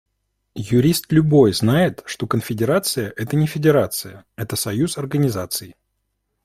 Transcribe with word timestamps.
Юрист 0.55 1.11
любой 1.11 1.53
знает, 1.53 2.01
что 2.07 2.25
конфедерация– 2.25 3.13
это 3.17 3.35
не 3.35 3.45
федерация, 3.45 4.25
это 4.35 4.55
союз 4.55 4.97
организаций. 4.97 5.75